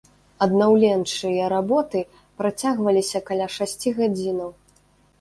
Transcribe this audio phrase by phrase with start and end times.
[0.45, 2.03] Аднаўленчыя работы
[2.41, 4.49] працягваліся каля шасці гадзінаў.